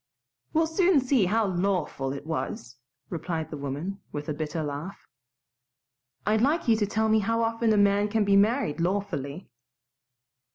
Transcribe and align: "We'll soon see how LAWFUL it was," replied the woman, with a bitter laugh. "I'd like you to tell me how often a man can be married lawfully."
"We'll 0.51 0.65
soon 0.65 0.99
see 0.99 1.25
how 1.25 1.45
LAWFUL 1.45 2.11
it 2.13 2.25
was," 2.25 2.77
replied 3.11 3.51
the 3.51 3.57
woman, 3.57 3.99
with 4.11 4.27
a 4.29 4.33
bitter 4.33 4.63
laugh. 4.63 5.05
"I'd 6.25 6.41
like 6.41 6.67
you 6.67 6.75
to 6.77 6.87
tell 6.87 7.07
me 7.07 7.19
how 7.19 7.43
often 7.43 7.71
a 7.71 7.77
man 7.77 8.07
can 8.07 8.25
be 8.25 8.35
married 8.35 8.79
lawfully." 8.81 9.51